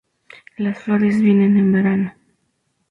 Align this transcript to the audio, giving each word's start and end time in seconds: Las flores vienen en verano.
Las 0.57 0.79
flores 0.81 1.21
vienen 1.21 1.57
en 1.57 1.71
verano. 1.71 2.15